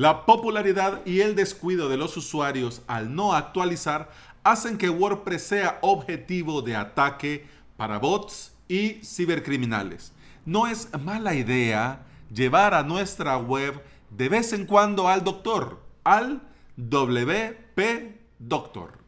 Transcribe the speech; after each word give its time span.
La 0.00 0.24
popularidad 0.24 1.04
y 1.04 1.20
el 1.20 1.34
descuido 1.34 1.90
de 1.90 1.98
los 1.98 2.16
usuarios 2.16 2.80
al 2.86 3.14
no 3.14 3.34
actualizar 3.34 4.10
hacen 4.42 4.78
que 4.78 4.88
WordPress 4.88 5.42
sea 5.42 5.78
objetivo 5.82 6.62
de 6.62 6.74
ataque 6.74 7.46
para 7.76 7.98
bots 7.98 8.54
y 8.66 8.92
cibercriminales. 9.04 10.14
No 10.46 10.66
es 10.66 10.88
mala 10.98 11.34
idea 11.34 12.06
llevar 12.32 12.72
a 12.72 12.82
nuestra 12.82 13.36
web 13.36 13.84
de 14.08 14.30
vez 14.30 14.54
en 14.54 14.64
cuando 14.64 15.06
al 15.06 15.22
doctor, 15.22 15.82
al 16.02 16.48
WP 16.78 18.16
Doctor. 18.38 18.99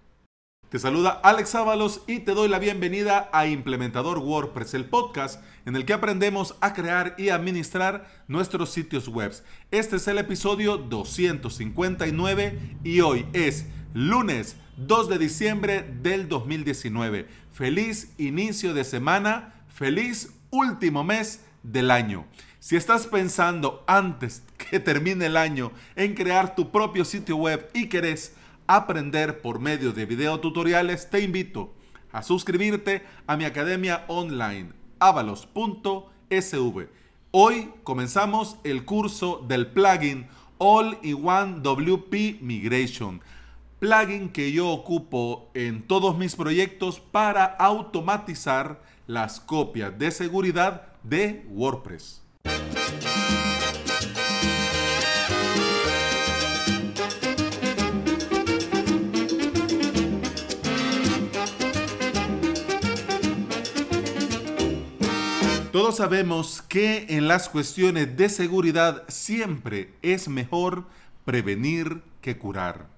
Te 0.73 0.79
saluda 0.79 1.21
Alex 1.23 1.55
Ábalos 1.55 2.01
y 2.07 2.21
te 2.21 2.33
doy 2.33 2.49
la 2.49 2.59
bienvenida 2.59 3.29
a 3.35 3.47
Implementador 3.47 4.21
WordPress, 4.21 4.73
el 4.73 4.87
podcast 4.87 5.45
en 5.67 5.77
el 5.77 5.85
que 5.85 5.93
aprendemos 5.93 6.57
a 6.63 6.73
crear 6.73 7.15
y 7.19 7.29
administrar 7.29 8.09
nuestros 8.27 8.71
sitios 8.71 9.07
web. 9.07 9.35
Este 9.71 9.97
es 9.97 10.09
el 10.09 10.17
episodio 10.17 10.79
259 10.79 12.79
y 12.85 13.01
hoy 13.01 13.27
es 13.35 13.67
lunes 13.93 14.57
2 14.79 15.11
de 15.11 15.19
diciembre 15.19 15.95
del 16.01 16.31
2019. 16.31 17.29
Feliz 17.53 18.15
inicio 18.17 18.73
de 18.73 18.85
semana, 18.85 19.67
feliz 19.69 20.33
último 20.49 21.05
mes 21.05 21.45
del 21.63 21.91
año. 21.91 22.25
Si 22.61 22.77
estás 22.77 23.07
pensando 23.07 23.85
antes 23.87 24.43
que 24.57 24.81
termine 24.81 25.27
el 25.27 25.37
año 25.37 25.71
en 25.97 26.15
crear 26.15 26.55
tu 26.55 26.73
propio 26.73 27.05
sitio 27.05 27.37
web 27.37 27.69
y 27.75 27.91
querés 27.91 28.33
aprender 28.67 29.41
por 29.41 29.59
medio 29.59 29.93
de 29.93 30.07
videotutoriales, 30.07 31.11
te 31.11 31.21
invito 31.21 31.73
a 32.13 32.23
suscribirte 32.23 33.03
a 33.27 33.37
mi 33.37 33.45
academia 33.45 34.05
online 34.09 34.71
avalos.sv. 34.99 36.89
Hoy 37.33 37.71
comenzamos 37.83 38.57
el 38.63 38.85
curso 38.85 39.45
del 39.49 39.67
plugin 39.69 40.29
All-in-One 40.59 41.61
WP 41.61 42.41
Migration, 42.41 43.21
plugin 43.81 44.29
que 44.29 44.53
yo 44.53 44.69
ocupo 44.69 45.51
en 45.55 45.83
todos 45.83 46.17
mis 46.17 46.37
proyectos 46.37 47.01
para 47.01 47.45
automatizar 47.45 48.81
las 49.07 49.41
copias 49.41 49.99
de 49.99 50.13
seguridad 50.13 50.93
de 51.03 51.45
WordPress. 51.49 52.23
Todos 65.73 65.97
sabemos 65.97 66.63
que 66.69 67.07
en 67.09 67.29
las 67.29 67.49
cuestiones 67.49 68.15
de 68.15 68.29
seguridad 68.29 69.05
siempre 69.09 69.95
es 70.03 70.29
mejor 70.29 70.85
prevenir 71.25 72.03
que 72.21 72.37
curar. 72.37 72.89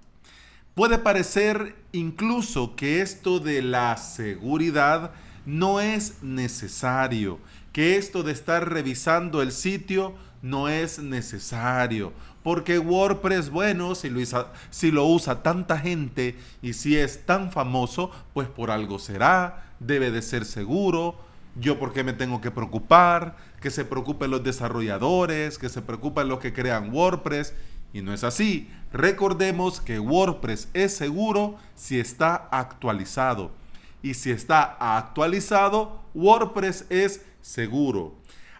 Puede 0.74 0.98
parecer 0.98 1.76
incluso 1.92 2.74
que 2.74 3.00
esto 3.00 3.38
de 3.38 3.62
la 3.62 3.96
seguridad 3.96 5.12
no 5.46 5.80
es 5.80 6.20
necesario, 6.24 7.38
que 7.72 7.96
esto 7.96 8.24
de 8.24 8.32
estar 8.32 8.68
revisando 8.68 9.40
el 9.40 9.52
sitio 9.52 10.16
no 10.42 10.68
es 10.68 10.98
necesario, 10.98 12.12
porque 12.42 12.80
WordPress, 12.80 13.50
bueno, 13.50 13.94
si 13.94 14.10
lo, 14.10 14.18
usa, 14.18 14.52
si 14.70 14.90
lo 14.90 15.06
usa 15.06 15.44
tanta 15.44 15.78
gente 15.78 16.34
y 16.60 16.72
si 16.72 16.96
es 16.96 17.24
tan 17.24 17.52
famoso, 17.52 18.10
pues 18.32 18.48
por 18.48 18.72
algo 18.72 18.98
será, 18.98 19.76
debe 19.78 20.10
de 20.10 20.22
ser 20.22 20.44
seguro, 20.44 21.22
yo 21.56 21.78
por 21.78 21.92
qué 21.92 22.02
me 22.02 22.12
tengo 22.12 22.40
que 22.40 22.50
preocupar, 22.50 23.36
que 23.60 23.70
se 23.70 23.84
preocupen 23.84 24.30
los 24.30 24.42
desarrolladores, 24.42 25.58
que 25.58 25.68
se 25.68 25.82
preocupen 25.82 26.28
los 26.28 26.40
que 26.40 26.52
crean 26.52 26.92
WordPress. 26.92 27.54
Y 27.92 28.02
no 28.02 28.12
es 28.12 28.24
así. 28.24 28.68
Recordemos 28.92 29.80
que 29.80 30.00
WordPress 30.00 30.68
es 30.74 30.96
seguro 30.96 31.56
si 31.74 32.00
está 32.00 32.34
actualizado. 32.50 33.52
Y 34.02 34.14
si 34.14 34.30
está 34.30 34.76
actualizado, 34.96 36.02
WordPress 36.14 36.86
es 36.90 37.24
seguro. 37.40 38.16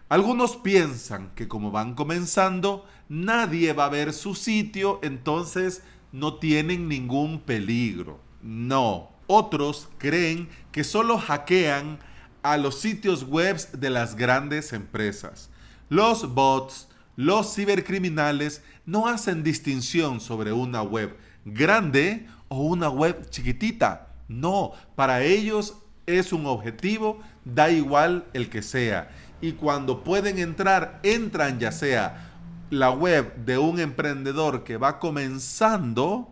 Algunos 0.07 0.55
piensan 0.55 1.31
que 1.35 1.47
como 1.47 1.71
van 1.71 1.95
comenzando, 1.95 2.85
nadie 3.09 3.73
va 3.73 3.85
a 3.85 3.89
ver 3.89 4.13
su 4.13 4.35
sitio, 4.35 4.99
entonces 5.03 5.83
no 6.11 6.35
tienen 6.35 6.87
ningún 6.87 7.41
peligro. 7.41 8.19
No. 8.41 9.09
Otros 9.27 9.89
creen 9.97 10.47
que 10.71 10.83
solo 10.83 11.17
hackean 11.17 11.99
a 12.45 12.57
los 12.57 12.79
sitios 12.79 13.23
web 13.23 13.57
de 13.71 13.89
las 13.89 14.15
grandes 14.15 14.71
empresas. 14.71 15.49
Los 15.89 16.35
bots, 16.35 16.87
los 17.15 17.55
cibercriminales 17.55 18.61
no 18.85 19.07
hacen 19.07 19.41
distinción 19.41 20.21
sobre 20.21 20.53
una 20.53 20.83
web 20.83 21.17
grande 21.43 22.27
o 22.47 22.61
una 22.61 22.89
web 22.89 23.31
chiquitita. 23.31 24.09
No, 24.27 24.73
para 24.95 25.23
ellos 25.23 25.75
es 26.05 26.33
un 26.33 26.45
objetivo, 26.45 27.19
da 27.45 27.71
igual 27.71 28.25
el 28.33 28.47
que 28.51 28.61
sea. 28.61 29.09
Y 29.41 29.53
cuando 29.53 30.03
pueden 30.03 30.37
entrar, 30.37 30.99
entran 31.01 31.59
ya 31.59 31.71
sea 31.71 32.31
la 32.69 32.91
web 32.91 33.35
de 33.37 33.57
un 33.57 33.79
emprendedor 33.79 34.63
que 34.63 34.77
va 34.77 34.99
comenzando 34.99 36.31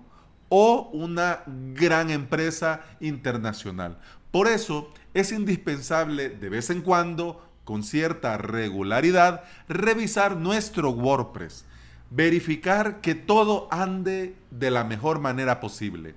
o 0.49 0.91
una 0.93 1.39
gran 1.73 2.11
empresa 2.11 2.81
internacional. 2.99 3.97
Por 4.29 4.47
eso 4.47 4.91
es 5.13 5.31
indispensable 5.31 6.29
de 6.29 6.49
vez 6.49 6.69
en 6.69 6.81
cuando, 6.81 7.47
con 7.63 7.83
cierta 7.83 8.37
regularidad, 8.37 9.43
revisar 9.67 10.37
nuestro 10.37 10.89
WordPress, 10.89 11.65
verificar 12.09 13.01
que 13.01 13.15
todo 13.15 13.67
ande 13.71 14.35
de 14.51 14.71
la 14.71 14.83
mejor 14.83 15.19
manera 15.19 15.59
posible 15.59 16.15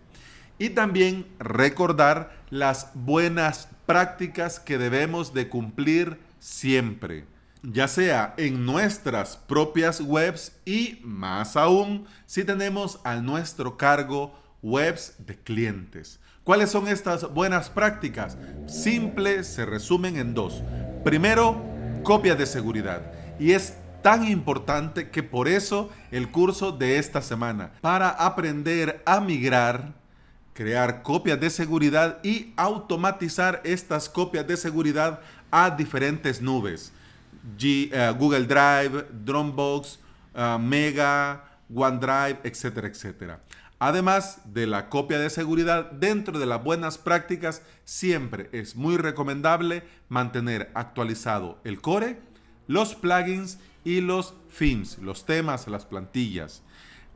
y 0.59 0.71
también 0.71 1.27
recordar 1.39 2.35
las 2.51 2.91
buenas 2.95 3.69
prácticas 3.87 4.59
que 4.61 4.79
debemos 4.79 5.35
de 5.35 5.49
cumplir 5.49 6.19
siempre, 6.39 7.25
ya 7.63 7.89
sea 7.89 8.35
en 8.37 8.65
nuestras 8.65 9.37
propias 9.37 10.01
webs 10.01 10.53
y 10.65 11.01
más 11.03 11.57
aún 11.57 12.07
si 12.27 12.45
tenemos 12.45 13.01
a 13.05 13.17
nuestro 13.17 13.77
cargo 13.77 14.35
webs 14.67 15.15
de 15.19 15.37
clientes. 15.37 16.19
¿Cuáles 16.43 16.71
son 16.71 16.89
estas 16.89 17.33
buenas 17.33 17.71
prácticas? 17.71 18.37
Simple, 18.67 19.45
se 19.45 19.65
resumen 19.65 20.17
en 20.17 20.35
dos. 20.35 20.63
Primero, 21.05 21.63
copia 22.03 22.35
de 22.35 22.47
seguridad. 22.47 23.01
Y 23.39 23.53
es 23.53 23.75
tan 24.03 24.25
importante 24.25 25.11
que 25.11 25.23
por 25.23 25.47
eso 25.47 25.91
el 26.11 26.31
curso 26.31 26.73
de 26.73 26.99
esta 26.99 27.23
semana, 27.23 27.71
para 27.81 28.09
aprender 28.09 29.03
a 29.07 29.21
migrar, 29.21 29.93
crear 30.53 31.03
copias 31.03 31.41
de 31.41 31.51
seguridad 31.51 32.19
y 32.25 32.53
automatizar 32.57 33.61
estas 33.65 34.09
copias 34.09 34.47
de 34.47 34.57
seguridad 34.57 35.21
a 35.51 35.71
diferentes 35.71 36.43
nubes. 36.43 36.93
Eh, 37.63 38.15
Google 38.19 38.47
Drive, 38.47 39.07
Dropbox, 39.25 40.01
uh, 40.35 40.59
Mega, 40.59 41.45
OneDrive, 41.73 42.41
etcétera, 42.43 42.89
etcétera. 42.89 43.41
Además 43.79 44.41
de 44.47 44.67
la 44.67 44.89
copia 44.89 45.19
de 45.19 45.29
seguridad, 45.29 45.91
dentro 45.91 46.39
de 46.39 46.47
las 46.47 46.65
buenas 46.65 46.97
prácticas 46.97 47.61
siempre 47.85 48.49
es 48.53 48.75
muy 48.75 48.97
recomendable 48.97 49.83
mantener 50.09 50.71
actualizado 50.73 51.59
el 51.63 51.83
core, 51.83 52.19
los 52.69 52.95
plugins 52.95 53.59
y 53.85 54.01
los 54.01 54.35
themes, 54.59 54.97
los 54.99 55.27
temas, 55.27 55.69
las 55.69 55.85
plantillas. 55.85 56.63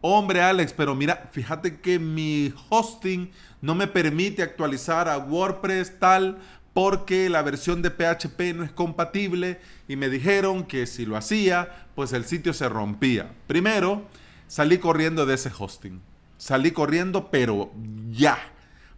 Hombre 0.02 0.42
Alex, 0.42 0.74
pero 0.74 0.94
mira, 0.94 1.30
fíjate 1.32 1.80
que 1.80 1.98
mi 1.98 2.52
hosting 2.68 3.30
no 3.62 3.74
me 3.74 3.86
permite 3.86 4.42
actualizar 4.42 5.08
a 5.08 5.16
WordPress 5.16 5.98
tal 5.98 6.38
porque 6.74 7.30
la 7.30 7.40
versión 7.42 7.80
de 7.80 7.90
PHP 7.90 8.54
no 8.54 8.64
es 8.64 8.70
compatible 8.70 9.60
y 9.88 9.96
me 9.96 10.10
dijeron 10.10 10.64
que 10.64 10.86
si 10.86 11.06
lo 11.06 11.16
hacía, 11.16 11.86
pues 11.94 12.12
el 12.12 12.26
sitio 12.26 12.52
se 12.52 12.68
rompía. 12.68 13.32
Primero, 13.46 14.06
salí 14.46 14.78
corriendo 14.78 15.24
de 15.24 15.34
ese 15.34 15.50
hosting 15.58 16.00
salí 16.40 16.70
corriendo, 16.72 17.30
pero 17.30 17.70
ya. 18.10 18.38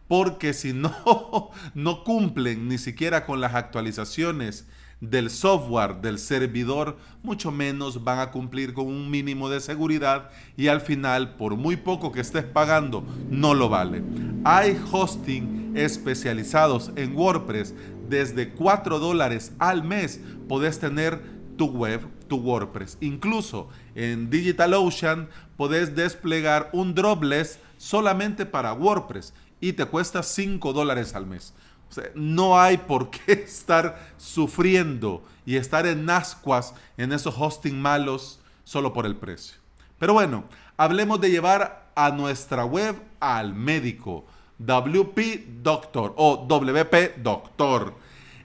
Porque 0.08 0.52
si 0.52 0.72
no, 0.72 1.50
no 1.74 2.04
cumplen 2.04 2.68
ni 2.68 2.78
siquiera 2.78 3.26
con 3.26 3.40
las 3.40 3.54
actualizaciones 3.54 4.66
del 5.00 5.30
software 5.30 5.96
del 5.96 6.18
servidor, 6.20 6.96
mucho 7.24 7.50
menos 7.50 8.04
van 8.04 8.20
a 8.20 8.30
cumplir 8.30 8.72
con 8.72 8.86
un 8.86 9.10
mínimo 9.10 9.48
de 9.50 9.60
seguridad 9.60 10.30
y 10.56 10.68
al 10.68 10.80
final, 10.80 11.34
por 11.34 11.56
muy 11.56 11.76
poco 11.76 12.12
que 12.12 12.20
estés 12.20 12.44
pagando, 12.44 13.04
no 13.28 13.54
lo 13.54 13.68
vale. 13.68 14.04
Hay 14.44 14.80
hosting 14.92 15.72
especializados 15.74 16.92
en 16.94 17.16
WordPress. 17.16 17.74
Desde 18.08 18.50
4 18.50 19.00
dólares 19.00 19.52
al 19.58 19.82
mes 19.82 20.20
podés 20.48 20.78
tener 20.78 21.20
tu 21.56 21.66
web, 21.66 22.02
tu 22.32 22.38
WordPress. 22.38 22.96
Incluso 23.02 23.68
en 23.94 24.30
DigitalOcean 24.30 25.28
podés 25.58 25.94
desplegar 25.94 26.70
un 26.72 26.94
dropless 26.94 27.58
solamente 27.76 28.46
para 28.46 28.72
WordPress 28.72 29.34
y 29.60 29.74
te 29.74 29.84
cuesta 29.84 30.22
5 30.22 30.72
dólares 30.72 31.14
al 31.14 31.26
mes. 31.26 31.52
no 32.14 32.58
hay 32.58 32.78
por 32.88 33.10
qué 33.10 33.32
estar 33.32 34.14
sufriendo 34.16 35.22
y 35.44 35.56
estar 35.56 35.84
en 35.86 36.08
ascuas 36.08 36.72
en 36.96 37.12
esos 37.12 37.34
hosting 37.36 37.78
malos 37.78 38.40
solo 38.64 38.94
por 38.94 39.04
el 39.04 39.16
precio. 39.16 39.56
Pero 39.98 40.14
bueno, 40.14 40.44
hablemos 40.78 41.20
de 41.20 41.30
llevar 41.30 41.90
a 41.94 42.12
nuestra 42.12 42.64
web 42.64 42.96
al 43.20 43.52
médico. 43.52 44.24
WP 44.58 45.60
Doctor 45.62 46.14
o 46.16 46.46
WP 46.48 47.22
Doctor. 47.22 47.94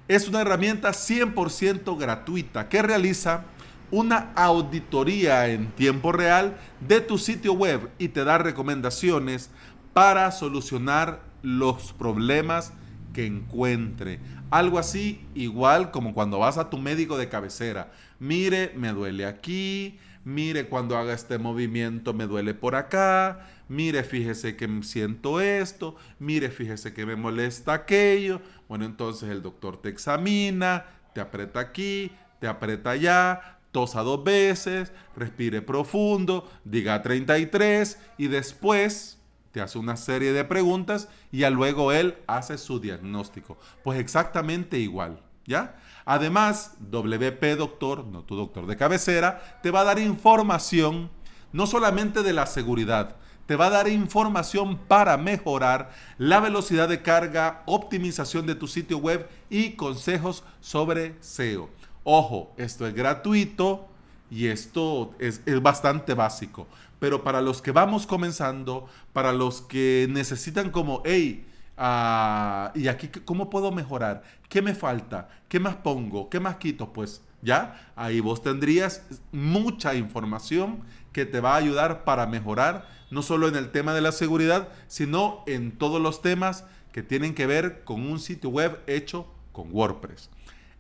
Es 0.10 0.28
una 0.28 0.42
herramienta 0.42 0.90
100% 0.90 1.98
gratuita 1.98 2.68
que 2.68 2.82
realiza 2.82 3.46
una 3.92 4.32
auditoría 4.36 5.48
en 5.48 5.72
tiempo 5.72 6.12
real 6.12 6.58
de 6.82 7.02
tu 7.02 7.18
sitio 7.18 7.54
web 7.54 7.90
y 7.98 8.10
te 8.10 8.24
da 8.24 8.38
recomendaciones 8.38 9.50
para 9.94 10.32
solucionar 10.32 11.22
los 11.42 11.94
problemas 11.94 12.74
que 13.14 13.26
encuentre. 13.26 14.20
Algo 14.50 14.80
así 14.80 15.26
igual 15.34 15.92
como 15.92 16.14
cuando 16.14 16.40
vas 16.40 16.58
a 16.58 16.70
tu 16.70 16.78
médico 16.78 17.18
de 17.18 17.30
cabecera. 17.30 17.92
Mire, 18.20 18.74
me 18.76 18.90
duele 18.90 19.26
aquí. 19.26 19.98
Mire, 20.24 20.68
cuando 20.68 20.98
haga 20.98 21.14
este 21.14 21.38
movimiento 21.38 22.14
me 22.14 22.28
duele 22.28 22.54
por 22.54 22.76
acá. 22.76 23.48
Mire, 23.70 24.04
fíjese 24.04 24.56
que 24.56 24.70
siento 24.84 25.42
esto. 25.42 25.96
Mire, 26.20 26.50
fíjese 26.50 26.94
que 26.94 27.06
me 27.06 27.16
molesta 27.16 27.74
aquello. 27.74 28.42
Bueno, 28.68 28.86
entonces 28.86 29.30
el 29.30 29.42
doctor 29.42 29.82
te 29.82 29.90
examina, 29.90 30.86
te 31.14 31.22
aprieta 31.22 31.60
aquí, 31.60 32.12
te 32.40 32.48
aprieta 32.48 32.92
allá, 32.92 33.57
tosa 33.78 34.02
dos 34.02 34.24
veces, 34.24 34.92
respire 35.16 35.62
profundo, 35.62 36.50
diga 36.64 37.04
33 37.04 38.00
y 38.18 38.26
después 38.26 39.20
te 39.52 39.62
hace 39.62 39.78
una 39.78 39.98
serie 39.98 40.34
de 40.34 40.44
preguntas 40.44 41.10
y 41.32 41.46
luego 41.46 41.92
él 41.92 42.18
hace 42.26 42.58
su 42.58 42.80
diagnóstico. 42.80 43.60
Pues 43.84 44.00
exactamente 44.00 44.80
igual, 44.80 45.22
¿ya? 45.46 45.76
Además, 46.06 46.74
WP 46.80 47.56
Doctor, 47.56 48.04
no 48.08 48.24
tu 48.24 48.36
doctor 48.36 48.66
de 48.66 48.78
cabecera, 48.78 49.60
te 49.62 49.70
va 49.70 49.82
a 49.82 49.84
dar 49.84 50.00
información 50.00 51.12
no 51.54 51.68
solamente 51.68 52.24
de 52.24 52.34
la 52.34 52.48
seguridad, 52.48 53.18
te 53.46 53.56
va 53.56 53.68
a 53.68 53.70
dar 53.70 53.88
información 53.88 54.80
para 54.88 55.18
mejorar 55.18 55.92
la 56.18 56.40
velocidad 56.40 56.90
de 56.90 57.04
carga, 57.04 57.62
optimización 57.68 58.48
de 58.48 58.56
tu 58.56 58.66
sitio 58.68 58.98
web 58.98 59.30
y 59.52 59.74
consejos 59.74 60.44
sobre 60.62 61.16
SEO. 61.20 61.70
Ojo, 62.10 62.54
esto 62.56 62.88
es 62.88 62.94
gratuito 62.94 63.86
y 64.32 64.48
esto 64.48 65.14
es, 65.20 65.42
bastante 65.62 66.14
básico. 66.14 66.66
Pero 67.00 67.22
para 67.22 67.42
los 67.42 67.62
que 67.62 67.74
vamos 67.74 68.08
comenzando, 68.08 68.88
para 69.12 69.34
los 69.34 69.60
que 69.62 70.08
necesitan 70.10 70.70
como, 70.70 71.02
hey, 71.04 71.46
ah, 71.76 72.72
¿y 72.76 72.88
aquí 72.88 73.10
cómo 73.26 73.50
puedo 73.50 73.74
mejorar? 73.74 74.24
¿Qué 74.48 74.62
me 74.62 74.74
falta? 74.74 75.28
¿Qué 75.50 75.60
más 75.60 75.76
pongo? 75.76 76.30
¿Qué 76.30 76.40
más 76.40 76.56
quito? 76.56 76.94
Pues 76.94 77.22
ya, 77.42 77.92
ahí 77.98 78.22
vos 78.22 78.42
tendrías 78.42 79.04
mucha 79.34 79.94
información 79.94 80.80
que 81.12 81.26
te 81.26 81.42
va 81.42 81.56
a 81.56 81.58
ayudar 81.58 82.06
para 82.06 82.26
mejorar, 82.26 82.88
no 83.12 83.22
solo 83.22 83.50
en 83.50 83.58
el 83.58 83.70
tema 83.72 83.94
de 83.94 84.00
la 84.00 84.14
seguridad, 84.14 84.70
sino 84.88 85.44
en 85.46 85.78
todos 85.78 86.02
los 86.02 86.22
temas 86.22 86.64
que 86.94 87.04
tienen 87.04 87.36
que 87.36 87.48
ver 87.48 87.84
con 87.84 88.10
un 88.10 88.22
sitio 88.22 88.50
web 88.50 88.80
hecho 88.88 89.28
con 89.52 89.68
WordPress. 89.74 90.30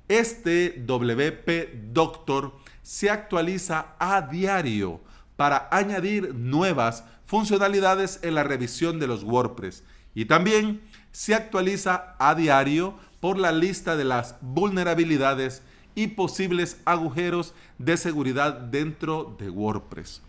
Este 0.07 0.83
WP 0.85 1.91
Doctor 1.91 2.53
se 2.81 3.09
actualiza 3.09 3.95
a 3.99 4.21
diario 4.21 5.01
para 5.35 5.67
añadir 5.71 6.33
nuevas 6.33 7.03
funcionalidades 7.25 8.19
en 8.23 8.35
la 8.35 8.43
revisión 8.43 8.99
de 8.99 9.07
los 9.07 9.23
WordPress 9.23 9.83
y 10.15 10.25
también 10.25 10.81
se 11.11 11.35
actualiza 11.35 12.15
a 12.19 12.35
diario 12.35 12.95
por 13.19 13.37
la 13.37 13.51
lista 13.51 13.97
de 13.97 14.05
las 14.05 14.35
vulnerabilidades 14.41 15.61
y 15.93 16.07
posibles 16.07 16.77
agujeros 16.85 17.53
de 17.77 17.97
seguridad 17.97 18.53
dentro 18.53 19.35
de 19.37 19.49
WordPress. 19.49 20.21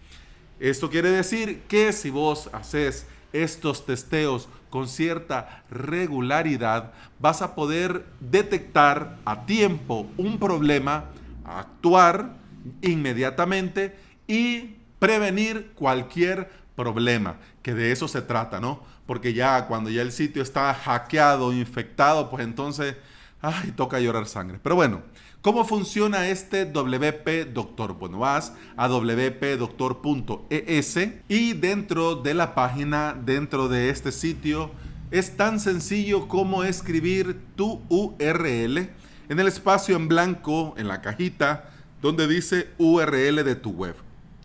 Esto 0.59 0.91
quiere 0.91 1.11
decir 1.11 1.63
que 1.69 1.93
si 1.93 2.11
vos 2.11 2.51
haces 2.53 3.07
estos 3.33 3.87
testeos 3.87 4.49
con 4.71 4.89
cierta 4.89 5.65
regularidad, 5.71 6.93
vas 7.19 7.43
a 7.43 7.55
poder 7.55 8.05
detectar 8.21 9.17
a 9.25 9.47
tiempo 9.47 10.07
un 10.17 10.39
problema, 10.39 11.07
actuar 11.45 12.35
inmediatamente 12.83 13.97
y 14.27 14.77
prevenir 14.99 15.73
cualquier 15.75 16.51
problema, 16.77 17.37
que 17.63 17.75
de 17.75 17.93
eso 17.93 18.09
se 18.09 18.23
trata, 18.23 18.61
¿no? 18.61 18.83
Porque 19.07 19.33
ya 19.33 19.67
cuando 19.67 19.91
ya 19.91 20.03
el 20.03 20.13
sitio 20.13 20.43
está 20.43 20.75
hackeado, 20.75 21.53
infectado, 21.53 22.29
pues 22.31 22.45
entonces, 22.45 22.97
ay, 23.41 23.73
toca 23.73 24.01
llorar 24.01 24.27
sangre. 24.27 24.61
Pero 24.63 24.75
bueno, 24.75 25.03
¿cómo 25.43 25.65
funciona 25.65 26.29
este 26.29 26.67
WP 26.67 27.53
Doctor? 27.53 27.95
Bueno, 27.95 28.19
vas 28.19 28.53
a 28.77 28.87
wpdoctor.es 28.89 30.99
y 31.29 31.53
dentro 31.55 32.17
de 32.17 32.35
la 32.35 32.55
página, 32.55 33.15
dentro 33.15 33.69
de 33.69 33.91
este 33.91 34.13
sitio, 34.13 34.71
es 35.11 35.37
tan 35.37 35.59
sencillo 35.61 36.29
como 36.29 36.65
escribir 36.65 37.41
tu 37.57 37.81
URL 37.89 38.91
en 39.29 39.41
el 39.41 39.47
espacio 39.47 39.97
en 39.97 40.09
blanco, 40.09 40.75
en 40.77 40.89
la 40.89 41.01
cajita, 41.01 41.71
donde 42.03 42.29
dice 42.29 42.69
URL 42.79 43.45
de 43.45 43.57
tu 43.57 43.71
web 43.71 43.97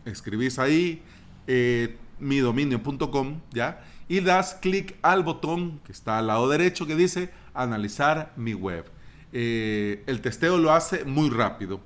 escribís 0.06 0.60
ahí 0.60 1.01
eh, 1.48 1.98
midominio.com, 2.19 3.40
¿ya? 3.51 3.84
Y 4.07 4.19
das 4.19 4.56
clic 4.56 4.95
al 5.01 5.24
botón 5.24 5.80
que 5.86 5.92
está 5.92 6.19
al 6.19 6.28
lado 6.28 6.50
derecho 6.50 6.86
que 6.86 6.95
dice 6.95 7.30
analizar 7.54 8.34
mi 8.36 8.54
web. 8.54 8.86
Eh, 9.33 10.03
el 10.07 10.21
testeo 10.21 10.57
lo 10.57 10.71
hace 10.71 11.03
muy 11.03 11.30
rápido. 11.30 11.81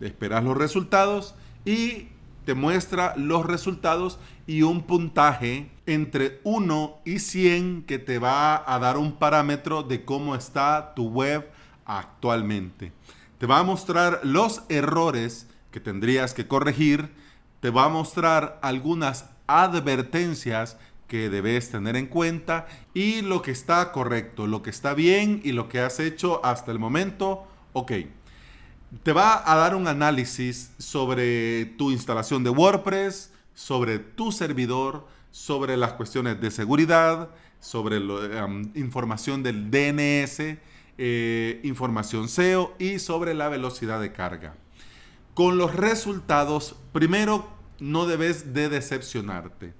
Esperas 0.00 0.44
los 0.44 0.56
resultados 0.56 1.34
y 1.64 2.08
te 2.44 2.54
muestra 2.54 3.14
los 3.16 3.46
resultados 3.46 4.18
y 4.46 4.62
un 4.62 4.82
puntaje 4.82 5.70
entre 5.86 6.40
1 6.44 6.98
y 7.04 7.20
100 7.20 7.84
que 7.84 7.98
te 7.98 8.18
va 8.18 8.62
a 8.66 8.78
dar 8.78 8.98
un 8.98 9.12
parámetro 9.12 9.82
de 9.82 10.04
cómo 10.04 10.34
está 10.34 10.94
tu 10.94 11.08
web 11.08 11.48
actualmente. 11.84 12.92
Te 13.38 13.46
va 13.46 13.60
a 13.60 13.62
mostrar 13.62 14.20
los 14.22 14.62
errores 14.68 15.46
que 15.70 15.80
tendrías 15.80 16.34
que 16.34 16.46
corregir 16.46 17.10
te 17.60 17.70
va 17.70 17.84
a 17.84 17.88
mostrar 17.88 18.58
algunas 18.62 19.26
advertencias 19.46 20.78
que 21.10 21.28
debes 21.28 21.70
tener 21.70 21.96
en 21.96 22.06
cuenta 22.06 22.68
y 22.94 23.22
lo 23.22 23.42
que 23.42 23.50
está 23.50 23.90
correcto, 23.90 24.46
lo 24.46 24.62
que 24.62 24.70
está 24.70 24.94
bien 24.94 25.40
y 25.42 25.50
lo 25.50 25.68
que 25.68 25.80
has 25.80 25.98
hecho 25.98 26.40
hasta 26.46 26.70
el 26.70 26.78
momento, 26.78 27.48
ok. 27.72 27.92
Te 29.02 29.12
va 29.12 29.42
a 29.44 29.56
dar 29.56 29.74
un 29.74 29.88
análisis 29.88 30.70
sobre 30.78 31.64
tu 31.64 31.90
instalación 31.90 32.44
de 32.44 32.50
WordPress, 32.50 33.32
sobre 33.54 33.98
tu 33.98 34.30
servidor, 34.30 35.04
sobre 35.32 35.76
las 35.76 35.94
cuestiones 35.94 36.40
de 36.40 36.52
seguridad, 36.52 37.30
sobre 37.58 37.96
em, 37.96 38.70
información 38.76 39.42
del 39.42 39.68
DNS, 39.68 40.58
eh, 40.96 41.60
información 41.64 42.28
SEO 42.28 42.72
y 42.78 43.00
sobre 43.00 43.34
la 43.34 43.48
velocidad 43.48 44.00
de 44.00 44.12
carga. 44.12 44.54
Con 45.34 45.58
los 45.58 45.74
resultados, 45.74 46.76
primero 46.92 47.48
no 47.80 48.06
debes 48.06 48.54
de 48.54 48.68
decepcionarte. 48.68 49.79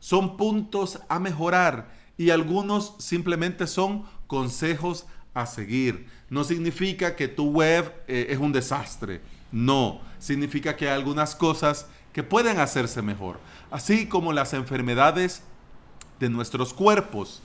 Son 0.00 0.36
puntos 0.36 0.98
a 1.08 1.20
mejorar 1.20 1.88
y 2.18 2.30
algunos 2.30 2.96
simplemente 2.98 3.68
son 3.68 4.04
consejos 4.26 5.06
a 5.34 5.46
seguir. 5.46 6.08
No 6.28 6.42
significa 6.42 7.14
que 7.14 7.28
tu 7.28 7.50
web 7.50 7.94
eh, 8.08 8.26
es 8.30 8.38
un 8.38 8.52
desastre. 8.52 9.20
No, 9.52 10.00
significa 10.18 10.74
que 10.74 10.88
hay 10.88 10.94
algunas 10.94 11.36
cosas 11.36 11.86
que 12.12 12.24
pueden 12.24 12.58
hacerse 12.58 13.02
mejor. 13.02 13.38
Así 13.70 14.06
como 14.06 14.32
las 14.32 14.52
enfermedades 14.52 15.42
de 16.18 16.28
nuestros 16.28 16.74
cuerpos. 16.74 17.40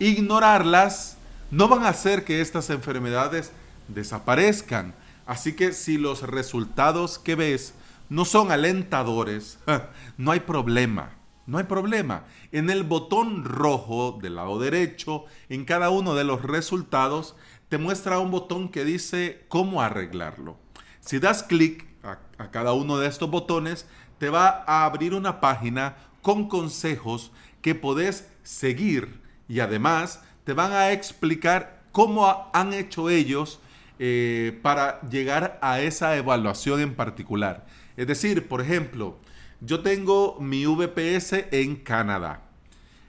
Ignorarlas 0.00 1.16
no 1.52 1.68
van 1.68 1.84
a 1.84 1.90
hacer 1.90 2.24
que 2.24 2.40
estas 2.40 2.68
enfermedades 2.70 3.52
desaparezcan 3.86 4.94
Así 5.28 5.52
que 5.52 5.74
si 5.74 5.98
los 5.98 6.22
resultados 6.22 7.18
que 7.18 7.34
ves 7.34 7.74
no 8.08 8.24
son 8.24 8.50
alentadores, 8.50 9.58
no 10.16 10.32
hay 10.32 10.40
problema. 10.40 11.10
No 11.48 11.56
hay 11.56 11.64
problema. 11.64 12.24
En 12.52 12.68
el 12.68 12.82
botón 12.82 13.42
rojo 13.42 14.18
del 14.20 14.36
lado 14.36 14.58
derecho, 14.58 15.24
en 15.48 15.64
cada 15.64 15.88
uno 15.88 16.14
de 16.14 16.22
los 16.22 16.42
resultados, 16.42 17.36
te 17.70 17.78
muestra 17.78 18.18
un 18.18 18.30
botón 18.30 18.68
que 18.68 18.84
dice 18.84 19.46
cómo 19.48 19.80
arreglarlo. 19.80 20.58
Si 21.00 21.18
das 21.18 21.42
clic 21.42 21.86
a, 22.02 22.50
cada 22.50 22.74
uno 22.74 22.98
de 22.98 23.08
estos 23.08 23.30
botones, 23.30 23.86
te 24.18 24.28
va 24.28 24.62
a 24.66 24.84
abrir 24.84 25.14
una 25.14 25.40
página 25.40 25.96
con 26.20 26.48
consejos 26.50 27.32
que 27.62 27.74
podés 27.74 28.28
seguir 28.42 29.22
y 29.48 29.60
además 29.60 30.22
te 30.44 30.52
van 30.52 30.72
a 30.72 30.92
explicar 30.92 31.80
cómo 31.92 32.50
han 32.52 32.74
hecho 32.74 33.08
ellos 33.08 33.58
eh, 33.98 34.58
para 34.60 35.00
llegar 35.08 35.58
a 35.62 35.80
esa 35.80 36.14
evaluación 36.14 36.80
en 36.80 36.94
particular. 36.94 37.64
Es 37.96 38.06
decir, 38.06 38.48
por 38.48 38.60
ejemplo, 38.60 39.16
yo 39.60 39.80
tengo 39.80 40.38
mi 40.40 40.66
VPS 40.66 41.46
en 41.50 41.76
Canadá. 41.76 42.42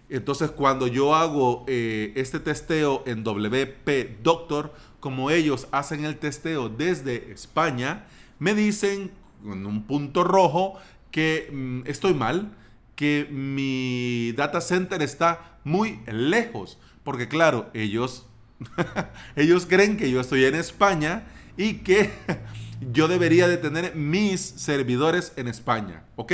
Entonces, 0.09 0.49
cuando 0.49 0.87
yo 0.87 1.13
hago 1.13 1.65
eh, 1.67 2.13
este 2.15 2.39
testeo 2.39 3.03
en 3.05 3.23
WP 3.23 4.21
Doctor, 4.23 4.73
como 4.99 5.29
ellos 5.29 5.67
hacen 5.71 6.03
el 6.03 6.17
testeo 6.17 6.67
desde 6.67 7.31
España, 7.31 8.07
me 8.39 8.55
dicen 8.55 9.11
con 9.43 9.65
un 9.65 9.83
punto 9.83 10.23
rojo 10.23 10.79
que 11.11 11.49
mm, 11.51 11.81
estoy 11.85 12.13
mal, 12.13 12.51
que 12.95 13.27
mi 13.29 14.33
data 14.33 14.61
center 14.61 15.01
está 15.01 15.59
muy 15.63 15.99
lejos, 16.07 16.79
porque 17.03 17.27
claro, 17.27 17.69
ellos, 17.73 18.25
ellos 19.35 19.65
creen 19.67 19.95
que 19.95 20.09
yo 20.09 20.19
estoy 20.19 20.45
en 20.45 20.55
España 20.55 21.27
y 21.55 21.75
que 21.75 22.09
yo 22.79 23.07
debería 23.07 23.47
de 23.47 23.57
tener 23.57 23.95
mis 23.95 24.41
servidores 24.41 25.33
en 25.35 25.47
España, 25.47 26.03
¿ok? 26.15 26.33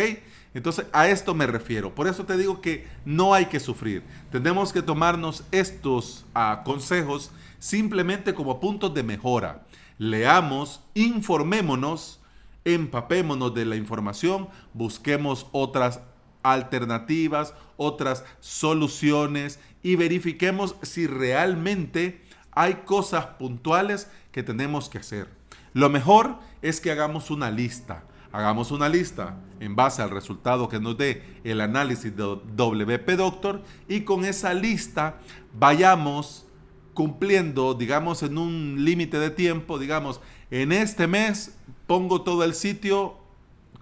Entonces 0.54 0.86
a 0.94 1.10
esto 1.10 1.34
me 1.34 1.48
refiero. 1.48 1.94
Por 1.94 2.08
eso 2.08 2.25
te 2.25 2.38
digo 2.38 2.62
que 2.62 2.88
no 3.04 3.34
hay 3.34 3.48
que 3.48 3.60
sufrir. 3.60 4.04
Tenemos 4.32 4.72
que 4.72 4.82
tomarnos 4.82 5.44
estos 5.52 6.25
ah, 6.34 6.62
consejos 6.64 7.32
simplemente 7.60 8.34
como 8.34 8.60
puntos 8.60 8.94
de 8.94 9.04
mejora. 9.04 9.66
Leamos, 9.98 10.82
informémonos, 10.94 12.20
empapémonos 12.64 13.54
de 13.54 13.66
la 13.66 13.75
información, 13.75 14.50
busquemos 14.74 15.48
otras 15.52 16.02
alternativas, 16.44 17.54
otras 17.78 18.24
soluciones 18.40 19.60
y 19.84 19.96
verifiquemos 19.96 20.75
si 20.82 21.08
realmente 21.08 22.22
hay 22.52 22.75
cosas 22.86 23.25
puntuales 23.38 24.10
que 24.32 24.44
tenemos 24.44 24.90
que 24.90 25.00
hacer. 25.00 25.45
Lo 25.75 25.89
mejor 25.89 26.38
es 26.62 26.79
que 26.79 26.89
hagamos 26.89 27.29
una 27.32 27.51
lista. 27.51 28.05
Hagamos 28.32 28.72
una 28.72 28.88
lista 28.88 29.36
en 29.60 29.75
base 29.75 30.01
al 30.01 30.10
resultado 30.10 30.70
que 30.70 30.79
nos 30.79 30.98
dé 30.98 31.22
el 31.44 31.60
análisis 31.60 32.15
de 32.15 32.24
WP 32.24 33.10
Doctor 33.17 33.62
y 33.89 34.01
con 34.01 34.24
esa 34.24 34.53
lista 34.53 35.17
vayamos 35.53 36.46
cumpliendo, 36.94 37.74
digamos, 37.74 38.24
en 38.24 38.38
un 38.38 38.86
límite 38.86 39.20
de 39.20 39.32
tiempo, 39.32 39.77
digamos, 39.77 40.22
en 40.50 40.72
este 40.72 41.08
mes 41.08 41.58
pongo 41.88 42.22
todo 42.22 42.46
el 42.46 42.53
sitio 42.53 43.17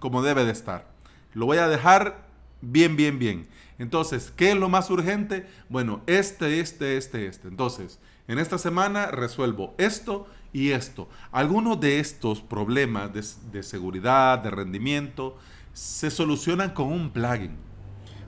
como 0.00 0.20
debe 0.20 0.44
de 0.44 0.50
estar. 0.50 0.88
Lo 1.32 1.46
voy 1.46 1.58
a 1.58 1.68
dejar 1.68 2.26
bien, 2.60 2.96
bien, 2.96 3.20
bien. 3.20 3.46
Entonces, 3.78 4.32
¿qué 4.34 4.50
es 4.50 4.56
lo 4.56 4.68
más 4.68 4.90
urgente? 4.90 5.46
Bueno, 5.68 6.00
este, 6.08 6.58
este, 6.58 6.96
este, 6.96 7.28
este. 7.28 7.46
Entonces, 7.46 8.00
en 8.26 8.40
esta 8.40 8.58
semana 8.58 9.12
resuelvo 9.12 9.76
esto 9.78 10.26
y 10.54 10.70
esto. 10.70 11.08
Algunos 11.32 11.78
de 11.80 11.98
estos 11.98 12.40
problemas 12.40 13.10
de, 13.12 13.62
seguridad, 13.62 14.38
de 14.38 14.50
rendimiento, 14.50 15.36
se 15.74 16.10
solucionan 16.10 16.70
con 16.70 16.90
un 16.90 17.10
plugin. 17.10 17.56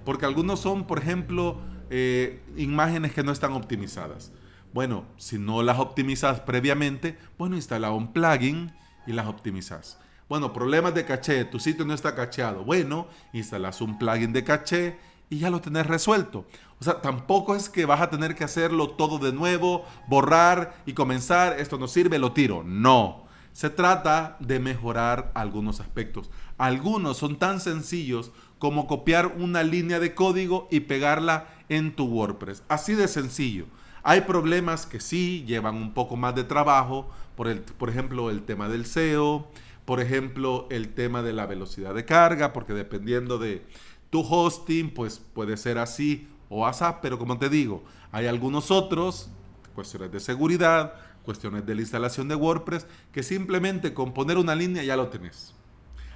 Porque 0.04 0.26
algunos 0.26 0.60
son, 0.60 0.86
por 0.86 0.98
ejemplo, 0.98 1.60
eh, 1.88 2.42
imágenes 2.56 3.14
que 3.14 3.22
no 3.22 3.30
están 3.30 3.52
optimizadas. 3.52 4.32
Bueno, 4.74 5.04
si 5.16 5.38
no 5.38 5.62
las 5.62 5.78
optimizas 5.78 6.40
previamente, 6.40 7.16
bueno, 7.38 7.54
instala 7.54 7.92
un 7.92 8.12
plugin 8.12 8.72
y 9.06 9.12
las 9.12 9.26
optimizas. 9.26 9.98
Bueno, 10.28 10.52
problemas 10.52 10.94
de 10.94 11.04
caché, 11.04 11.44
tu 11.44 11.60
sitio 11.60 11.84
no 11.84 11.94
está 11.94 12.16
cacheado. 12.16 12.64
Bueno, 12.64 13.06
instalas 13.32 13.80
un 13.80 13.98
plugin 13.98 14.32
de 14.32 14.42
caché 14.42 14.98
y 15.30 15.38
ya 15.38 15.50
lo 15.50 15.60
tenés 15.60 15.86
resuelto. 15.86 16.46
O 16.80 16.84
sea, 16.84 17.00
tampoco 17.00 17.54
es 17.54 17.68
que 17.68 17.86
vas 17.86 18.00
a 18.00 18.10
tener 18.10 18.34
que 18.34 18.44
hacerlo 18.44 18.90
todo 18.90 19.18
de 19.18 19.32
nuevo, 19.32 19.84
borrar 20.08 20.76
y 20.84 20.92
comenzar, 20.92 21.58
esto 21.58 21.78
no 21.78 21.88
sirve, 21.88 22.18
lo 22.18 22.32
tiro. 22.32 22.62
No. 22.64 23.24
Se 23.52 23.70
trata 23.70 24.36
de 24.38 24.58
mejorar 24.60 25.32
algunos 25.34 25.80
aspectos. 25.80 26.30
Algunos 26.58 27.16
son 27.16 27.38
tan 27.38 27.60
sencillos 27.60 28.30
como 28.58 28.86
copiar 28.86 29.28
una 29.38 29.62
línea 29.62 29.98
de 29.98 30.14
código 30.14 30.68
y 30.70 30.80
pegarla 30.80 31.48
en 31.70 31.96
tu 31.96 32.04
WordPress. 32.04 32.62
Así 32.68 32.94
de 32.94 33.08
sencillo. 33.08 33.64
Hay 34.02 34.20
problemas 34.20 34.86
que 34.86 35.00
sí 35.00 35.44
llevan 35.46 35.74
un 35.76 35.94
poco 35.94 36.16
más 36.16 36.34
de 36.34 36.44
trabajo, 36.44 37.10
por, 37.34 37.48
el, 37.48 37.60
por 37.60 37.90
ejemplo, 37.90 38.30
el 38.30 38.42
tema 38.42 38.68
del 38.68 38.86
SEO, 38.86 39.48
por 39.84 40.00
ejemplo, 40.00 40.66
el 40.70 40.94
tema 40.94 41.22
de 41.22 41.32
la 41.32 41.46
velocidad 41.46 41.94
de 41.94 42.04
carga, 42.04 42.52
porque 42.52 42.72
dependiendo 42.72 43.38
de 43.38 43.64
tu 44.10 44.20
hosting, 44.20 44.92
pues 44.92 45.20
puede 45.34 45.56
ser 45.56 45.78
así 45.78 46.28
o 46.48 46.60
WhatsApp, 46.60 47.00
pero 47.02 47.18
como 47.18 47.38
te 47.38 47.48
digo, 47.48 47.82
hay 48.12 48.26
algunos 48.26 48.70
otros, 48.70 49.28
cuestiones 49.74 50.12
de 50.12 50.20
seguridad, 50.20 50.94
cuestiones 51.24 51.66
de 51.66 51.74
la 51.74 51.80
instalación 51.82 52.28
de 52.28 52.34
WordPress, 52.36 52.86
que 53.12 53.22
simplemente 53.22 53.92
con 53.92 54.14
poner 54.14 54.38
una 54.38 54.54
línea 54.54 54.82
ya 54.82 54.96
lo 54.96 55.08
tenés. 55.08 55.54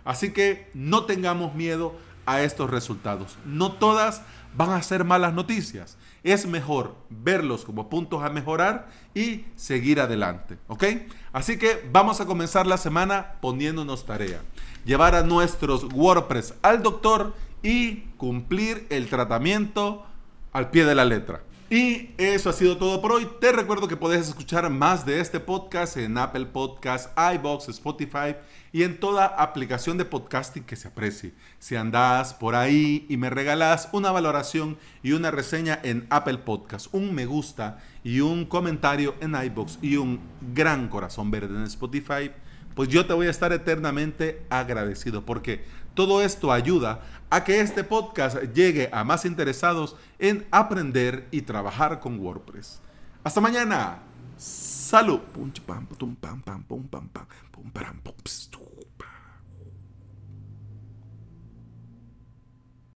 Así 0.04 0.32
que 0.32 0.70
no 0.72 1.04
tengamos 1.04 1.54
miedo 1.54 1.94
a 2.26 2.42
estos 2.42 2.70
resultados. 2.70 3.36
No 3.44 3.72
todas 3.72 4.22
van 4.54 4.70
a 4.70 4.82
ser 4.82 5.04
malas 5.04 5.34
noticias. 5.34 5.96
Es 6.22 6.46
mejor 6.46 6.94
verlos 7.08 7.64
como 7.64 7.88
puntos 7.88 8.22
a 8.22 8.30
mejorar 8.30 8.88
y 9.14 9.44
seguir 9.56 10.00
adelante. 10.00 10.58
¿Ok? 10.68 10.84
Así 11.32 11.58
que 11.58 11.88
vamos 11.92 12.20
a 12.20 12.26
comenzar 12.26 12.66
la 12.66 12.78
semana 12.78 13.34
poniéndonos 13.40 14.06
tarea. 14.06 14.40
Llevar 14.84 15.14
a 15.14 15.22
nuestros 15.22 15.84
WordPress 15.92 16.54
al 16.62 16.82
doctor 16.82 17.34
y 17.62 18.02
cumplir 18.16 18.86
el 18.90 19.08
tratamiento 19.08 20.06
al 20.52 20.70
pie 20.70 20.84
de 20.84 20.94
la 20.94 21.04
letra. 21.04 21.42
Y 21.72 22.10
eso 22.18 22.50
ha 22.50 22.52
sido 22.52 22.78
todo 22.78 23.00
por 23.00 23.12
hoy. 23.12 23.28
Te 23.40 23.52
recuerdo 23.52 23.86
que 23.86 23.96
puedes 23.96 24.26
escuchar 24.26 24.68
más 24.70 25.06
de 25.06 25.20
este 25.20 25.38
podcast 25.38 25.96
en 25.96 26.18
Apple 26.18 26.46
Podcasts, 26.46 27.12
iBox, 27.36 27.68
Spotify 27.68 28.34
y 28.72 28.82
en 28.82 28.98
toda 28.98 29.26
aplicación 29.26 29.96
de 29.96 30.04
podcasting 30.04 30.64
que 30.64 30.74
se 30.74 30.88
aprecie. 30.88 31.32
Si 31.60 31.76
andas 31.76 32.34
por 32.34 32.56
ahí 32.56 33.06
y 33.08 33.16
me 33.16 33.30
regalas 33.30 33.88
una 33.92 34.10
valoración 34.10 34.78
y 35.04 35.12
una 35.12 35.30
reseña 35.30 35.78
en 35.84 36.08
Apple 36.10 36.38
Podcasts, 36.38 36.88
un 36.90 37.14
me 37.14 37.24
gusta 37.24 37.78
y 38.02 38.18
un 38.18 38.46
comentario 38.46 39.14
en 39.20 39.36
iBox 39.40 39.78
y 39.80 39.94
un 39.94 40.18
gran 40.52 40.88
corazón 40.88 41.30
verde 41.30 41.54
en 41.54 41.62
Spotify, 41.62 42.32
pues 42.80 42.88
yo 42.88 43.04
te 43.04 43.12
voy 43.12 43.26
a 43.26 43.30
estar 43.30 43.52
eternamente 43.52 44.42
agradecido 44.48 45.26
porque 45.26 45.62
todo 45.92 46.22
esto 46.22 46.50
ayuda 46.50 47.02
a 47.28 47.44
que 47.44 47.60
este 47.60 47.84
podcast 47.84 48.38
llegue 48.54 48.88
a 48.90 49.04
más 49.04 49.26
interesados 49.26 49.96
en 50.18 50.46
aprender 50.50 51.28
y 51.30 51.42
trabajar 51.42 52.00
con 52.00 52.18
WordPress. 52.18 52.80
Hasta 53.22 53.42
mañana. 53.42 53.98
Salud. 54.38 55.20